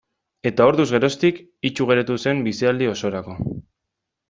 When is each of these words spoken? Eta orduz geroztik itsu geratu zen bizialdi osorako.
Eta 0.49 0.65
orduz 0.71 0.85
geroztik 0.91 1.37
itsu 1.71 1.87
geratu 1.91 2.17
zen 2.25 2.43
bizialdi 2.49 2.91
osorako. 2.97 3.39